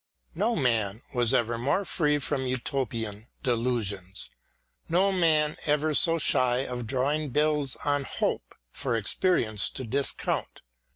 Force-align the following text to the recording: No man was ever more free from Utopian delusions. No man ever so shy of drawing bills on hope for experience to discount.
No 0.33 0.55
man 0.55 1.03
was 1.13 1.31
ever 1.31 1.59
more 1.59 1.85
free 1.85 2.17
from 2.17 2.47
Utopian 2.47 3.27
delusions. 3.43 4.31
No 4.89 5.11
man 5.11 5.57
ever 5.67 5.93
so 5.93 6.17
shy 6.17 6.65
of 6.65 6.87
drawing 6.87 7.29
bills 7.29 7.75
on 7.85 8.05
hope 8.05 8.55
for 8.71 8.95
experience 8.95 9.69
to 9.69 9.83
discount. 9.83 10.61